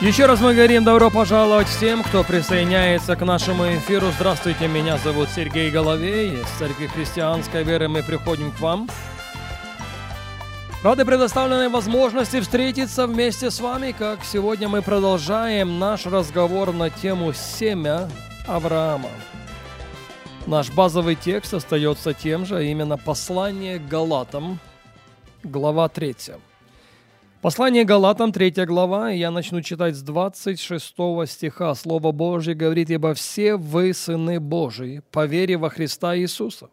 [0.00, 4.12] Еще раз мы говорим добро пожаловать всем, кто присоединяется к нашему эфиру.
[4.14, 6.40] Здравствуйте, меня зовут Сергей Головей.
[6.40, 8.88] Из Церкви Христианской Веры мы приходим к вам.
[10.84, 17.32] Рады предоставленной возможности встретиться вместе с вами, как сегодня мы продолжаем наш разговор на тему
[17.32, 18.08] «Семя
[18.46, 19.10] Авраама».
[20.46, 24.60] Наш базовый текст остается тем же, а именно послание к Галатам,
[25.42, 26.14] глава 3.
[27.40, 30.96] Послание Галатам, 3 глава, я начну читать с 26
[31.26, 31.72] стиха.
[31.76, 36.68] Слово Божье говорит, «Ибо все вы сыны Божии, по вере во Христа Иисуса.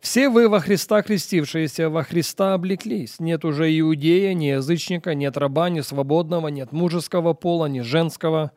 [0.00, 3.20] Все вы во Христа крестившиеся, во Христа облеклись.
[3.20, 8.50] Нет уже иудея, ни язычника, нет раба, ни свободного, нет мужеского пола, ни женского,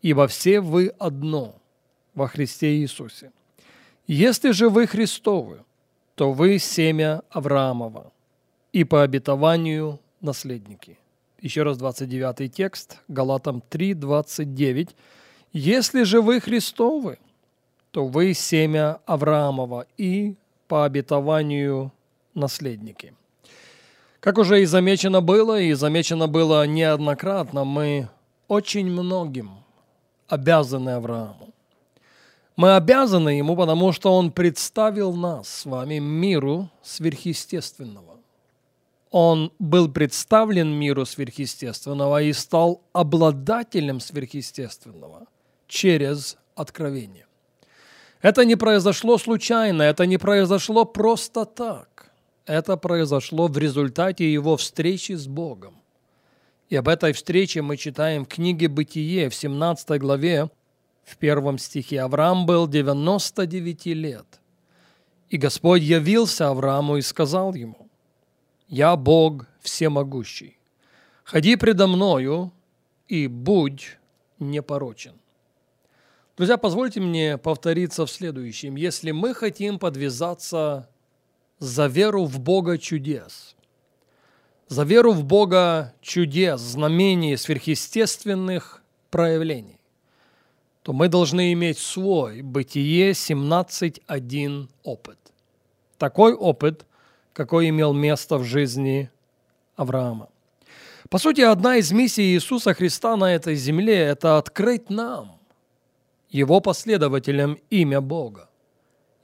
[0.00, 1.56] ибо все вы одно
[2.14, 3.32] во Христе Иисусе.
[4.06, 5.58] Если же вы Христовы,
[6.14, 8.10] то вы семя Авраамова,
[8.72, 10.98] и по обетованию наследники.
[11.40, 14.96] Еще раз 29 текст, Галатам 3, 29.
[15.52, 17.18] «Если же вы Христовы,
[17.90, 20.36] то вы семя Авраамова и
[20.68, 21.92] по обетованию
[22.34, 23.12] наследники».
[24.20, 28.08] Как уже и замечено было, и замечено было неоднократно, мы
[28.46, 29.50] очень многим
[30.28, 31.52] обязаны Аврааму.
[32.54, 38.21] Мы обязаны ему, потому что он представил нас с вами миру сверхъестественного
[39.12, 45.26] он был представлен миру сверхъестественного и стал обладателем сверхъестественного
[45.68, 47.26] через откровение.
[48.22, 52.10] Это не произошло случайно, это не произошло просто так.
[52.46, 55.76] Это произошло в результате его встречи с Богом.
[56.70, 60.48] И об этой встрече мы читаем в книге «Бытие» в 17 главе,
[61.04, 62.00] в первом стихе.
[62.00, 64.40] Авраам был 99 лет.
[65.28, 67.81] И Господь явился Аврааму и сказал ему,
[68.72, 70.56] я Бог всемогущий.
[71.24, 72.52] Ходи предо мною
[73.06, 73.98] и будь
[74.38, 75.12] непорочен.
[76.38, 78.76] Друзья, позвольте мне повториться в следующем.
[78.76, 80.88] Если мы хотим подвязаться
[81.58, 83.54] за веру в Бога чудес,
[84.68, 89.80] за веру в Бога чудес, знамений, сверхъестественных проявлений,
[90.82, 95.18] то мы должны иметь свой Бытие 17.1 опыт.
[95.98, 96.86] Такой опыт–
[97.32, 99.10] какой имел место в жизни
[99.76, 100.28] Авраама.
[101.08, 105.38] По сути, одна из миссий Иисуса Христа на этой земле– это открыть нам,
[106.30, 108.48] Его последователям, имя Бога.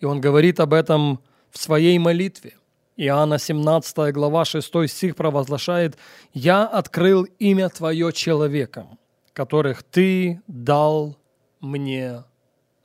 [0.00, 1.20] И Он говорит об этом
[1.50, 2.54] в своей молитве.
[2.96, 5.96] Иоанна 17 глава 6 стих провозглашает
[6.34, 8.98] «Я открыл имя Твое человекам,
[9.32, 11.16] которых Ты дал
[11.60, 12.24] мне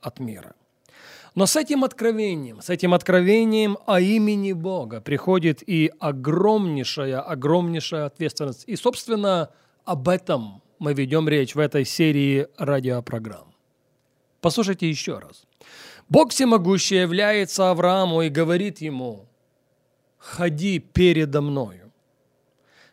[0.00, 0.54] от мира».
[1.34, 8.64] Но с этим откровением, с этим откровением о имени Бога приходит и огромнейшая, огромнейшая ответственность.
[8.68, 9.50] И, собственно,
[9.84, 13.52] об этом мы ведем речь в этой серии радиопрограмм.
[14.40, 15.44] Послушайте еще раз.
[16.08, 19.26] Бог всемогущий является Аврааму и говорит ему,
[20.18, 21.92] «Ходи передо мною».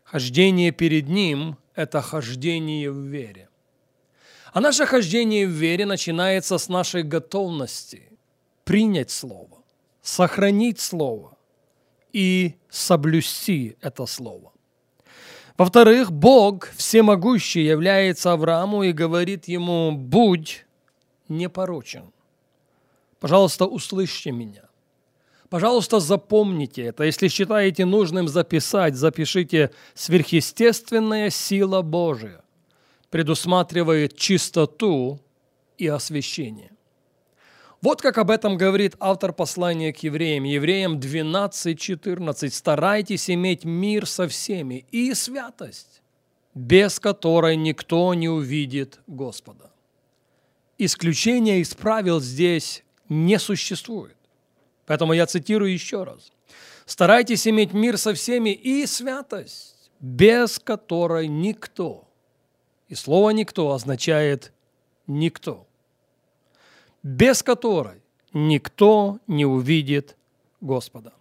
[0.03, 3.50] Хождение перед ним– это хождение в вере.
[4.52, 8.11] А наше хождение в вере начинается с нашей готовности
[8.64, 9.64] принять Слово,
[10.02, 11.38] сохранить Слово
[12.14, 14.52] и соблюсти это Слово.
[15.58, 20.66] Во-вторых, Бог всемогущий является Аврааму и говорит ему, будь
[21.28, 22.12] непорочен.
[23.20, 24.64] Пожалуйста, услышьте меня.
[25.50, 27.04] Пожалуйста, запомните это.
[27.04, 32.42] Если считаете нужным записать, запишите «Сверхъестественная сила Божия»
[33.10, 35.20] предусматривает чистоту
[35.78, 36.72] и освящение.
[37.82, 40.44] Вот как об этом говорит автор послания к евреям.
[40.44, 42.52] Евреям 12.14.
[42.52, 46.04] «Старайтесь иметь мир со всеми и святость,
[46.54, 49.72] без которой никто не увидит Господа».
[50.78, 54.18] Исключения из правил здесь не существует.
[54.86, 56.32] Поэтому я цитирую еще раз.
[56.86, 62.08] «Старайтесь иметь мир со всеми и святость, без которой никто».
[62.90, 64.54] И слово «никто» означает
[65.08, 65.66] «никто»
[67.03, 68.02] без которой
[68.34, 70.16] никто не увидит
[70.62, 71.14] Господа.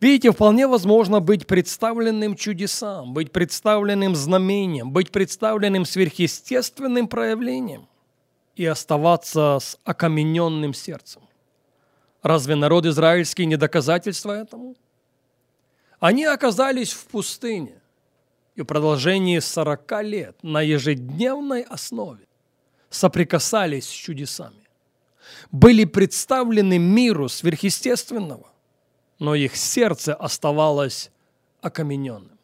[0.00, 7.88] Видите, вполне возможно быть представленным чудесам, быть представленным знамением, быть представленным сверхъестественным проявлением
[8.54, 11.22] и оставаться с окамененным сердцем.
[12.22, 14.74] Разве народ израильский не доказательство этому?
[16.00, 17.80] Они оказались в пустыне
[18.54, 22.26] и в продолжении 40 лет на ежедневной основе
[22.90, 24.67] соприкасались с чудесами.
[25.50, 28.50] Были представлены миру сверхъестественного,
[29.18, 31.10] но их сердце оставалось
[31.60, 32.38] окамененным.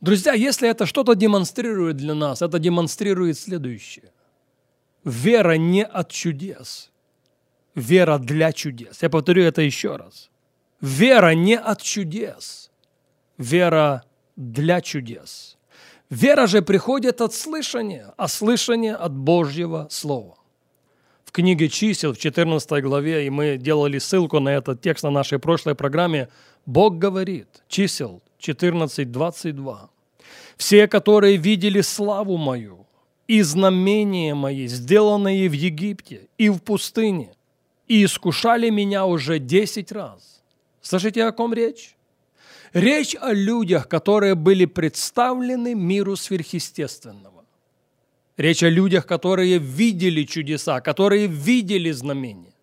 [0.00, 4.10] Друзья, если это что-то демонстрирует для нас, это демонстрирует следующее.
[5.04, 6.90] Вера не от чудес.
[7.74, 9.02] Вера для чудес.
[9.02, 10.30] Я повторю это еще раз.
[10.80, 12.70] Вера не от чудес.
[13.38, 14.02] Вера
[14.36, 15.56] для чудес.
[16.10, 20.36] Вера же приходит от слышания, а слышание от Божьего Слова.
[21.32, 25.38] В книге чисел в 14 главе, и мы делали ссылку на этот текст на нашей
[25.38, 26.28] прошлой программе,
[26.66, 29.88] Бог говорит, чисел 14.22.
[30.58, 32.86] Все, которые видели славу мою
[33.28, 37.30] и знамения мои, сделанные в Египте и в пустыне,
[37.88, 40.42] и искушали меня уже десять раз.
[40.82, 41.96] Слышите, о ком речь?
[42.74, 47.31] Речь о людях, которые были представлены миру сверхъестественного.
[48.36, 52.54] Речь о людях, которые видели чудеса, которые видели знамения,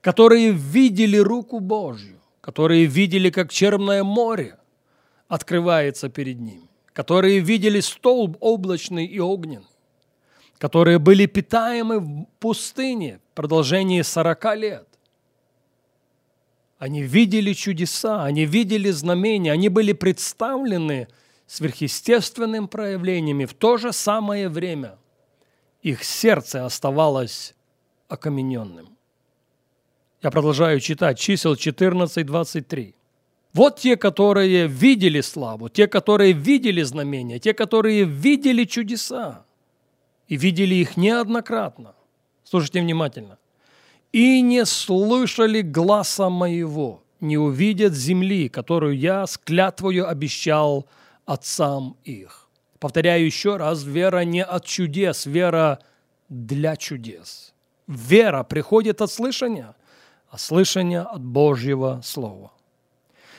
[0.00, 4.58] которые видели руку Божью, которые видели, как черное море
[5.28, 9.66] открывается перед ними, которые видели столб облачный и огненный,
[10.58, 14.88] которые были питаемы в пустыне в продолжении 40 лет.
[16.78, 21.06] Они видели чудеса, они видели знамения, они были представлены
[21.46, 23.44] сверхъестественным проявлениями.
[23.44, 24.98] В то же самое время
[25.82, 27.54] их сердце оставалось
[28.08, 28.96] окамененным.
[30.22, 32.94] Я продолжаю читать чисел 14-23.
[33.52, 39.44] Вот те, которые видели славу, те, которые видели знамения, те, которые видели чудеса
[40.28, 41.94] и видели их неоднократно.
[42.44, 43.38] Слушайте внимательно.
[44.12, 50.86] «И не слышали гласа моего, не увидят земли, которую я с клятвою обещал
[51.24, 52.41] отцам их».
[52.82, 55.78] Повторяю еще раз, вера не от чудес, вера
[56.28, 57.54] для чудес.
[57.86, 59.76] Вера приходит от слышания,
[60.28, 62.50] а слышание от Божьего Слова.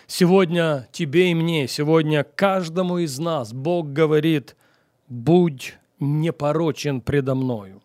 [0.07, 4.55] Сегодня тебе и мне, сегодня каждому из нас Бог говорит,
[5.09, 7.81] будь непорочен предо мною.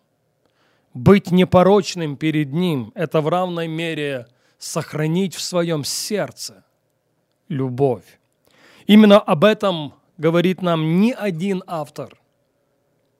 [0.93, 4.27] Быть непорочным перед Ним– это в равной мере
[4.59, 6.63] сохранить в своем сердце
[7.49, 8.17] любовь.
[8.87, 12.15] Именно об этом говорит нам не один автор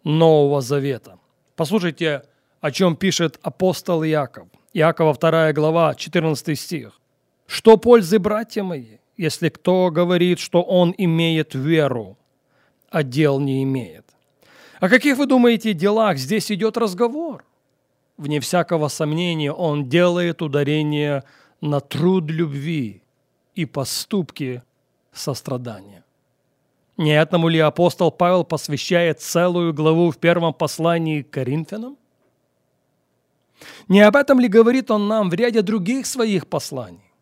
[0.03, 1.17] Нового Завета.
[1.55, 2.23] Послушайте,
[2.61, 4.47] о чем пишет апостол Иаков.
[4.73, 6.99] Иакова 2 глава, 14 стих.
[7.47, 12.17] Что пользы, братья мои, если кто говорит, что он имеет веру,
[12.89, 14.05] а дел не имеет?
[14.79, 17.43] О каких вы думаете делах здесь идет разговор?
[18.17, 21.23] Вне всякого сомнения он делает ударение
[21.61, 23.01] на труд любви
[23.55, 24.61] и поступки
[25.13, 26.03] сострадания.
[26.99, 31.97] Не ли апостол Павел посвящает целую главу в первом послании к Коринфянам?
[33.87, 37.13] Не об этом ли говорит он нам в ряде других своих посланий?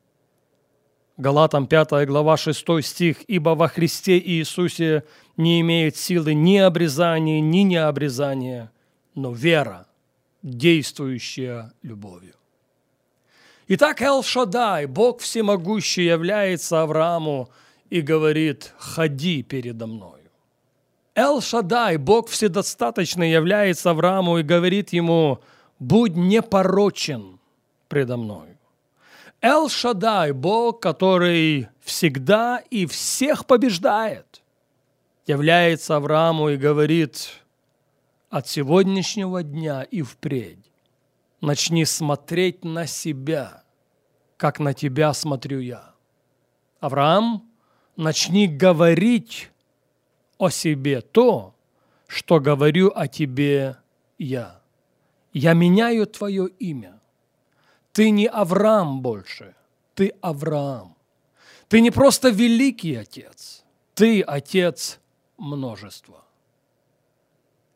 [1.18, 5.04] Галатам 5 глава 6 стих, «Ибо во Христе Иисусе
[5.38, 8.72] не имеет силы ни обрезания, ни необрезания,
[9.14, 9.86] но вера,
[10.42, 12.34] действующая любовью».
[13.68, 17.52] Итак, Эл-Шадай, Бог всемогущий, является Аврааму
[17.90, 20.30] и говорит «Ходи передо мною».
[21.16, 25.40] Эл-Шадай, Бог вседостаточный, является Аврааму и говорит ему
[25.80, 27.40] «Будь непорочен
[27.88, 28.58] предо мною».
[29.42, 34.42] Эл-Шадай, Бог, который всегда и всех побеждает,
[35.26, 37.30] является Аврааму и говорит,
[38.30, 40.72] от сегодняшнего дня и впредь
[41.42, 43.64] начни смотреть на себя,
[44.38, 45.94] как на тебя смотрю я.
[46.80, 47.47] Авраам,
[47.98, 49.50] начни говорить
[50.38, 51.54] о себе то,
[52.08, 53.78] что говорю о тебе
[54.18, 54.62] я.
[55.34, 57.02] Я меняю твое имя.
[57.92, 59.56] Ты не Авраам больше,
[59.96, 60.96] ты Авраам.
[61.68, 65.00] Ты не просто великий отец, ты отец
[65.38, 66.24] множества.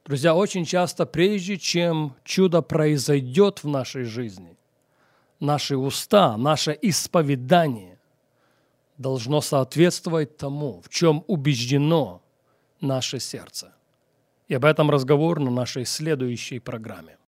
[0.05, 4.57] Друзья, очень часто, прежде чем чудо произойдет в нашей жизни,
[5.39, 7.90] наши уста, наше исповедание
[9.01, 12.21] должно соответствовать тому, в чем убеждено
[12.79, 13.73] наше сердце.
[14.47, 17.17] И об этом разговор на нашей следующей программе.